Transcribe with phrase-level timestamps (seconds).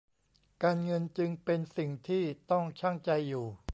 [0.63, 3.47] การเงินจึงเป็นสิ่งที่ต้องชั่งใจอยู่